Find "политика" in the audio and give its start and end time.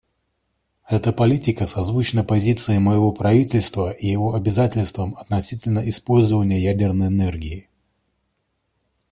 1.13-1.67